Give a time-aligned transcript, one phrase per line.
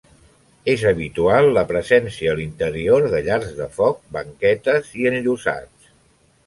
[0.71, 5.95] És habitual la presència a l'interior de llars de foc, banquetes i enllosats.